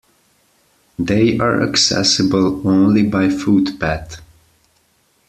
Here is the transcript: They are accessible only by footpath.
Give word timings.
They 0.97 1.37
are 1.37 1.61
accessible 1.61 2.67
only 2.67 3.03
by 3.03 3.29
footpath. 3.29 4.19